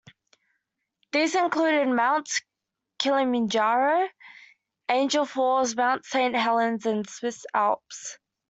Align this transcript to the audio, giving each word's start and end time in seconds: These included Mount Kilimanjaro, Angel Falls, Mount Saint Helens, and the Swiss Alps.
These 1.11 1.35
included 1.35 1.87
Mount 1.87 2.27
Kilimanjaro, 2.97 4.09
Angel 4.89 5.25
Falls, 5.27 5.75
Mount 5.75 6.05
Saint 6.05 6.35
Helens, 6.35 6.87
and 6.87 7.05
the 7.05 7.11
Swiss 7.11 7.45
Alps. 7.53 8.17